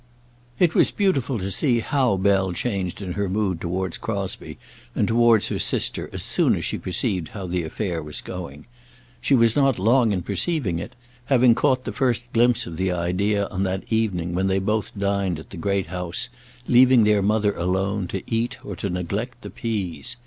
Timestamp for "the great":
15.51-15.85